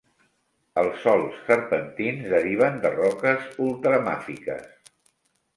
[0.83, 4.93] Els sòls serpentins deriven de roques ultramàfiques.